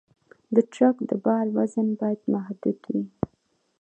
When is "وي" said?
2.91-3.05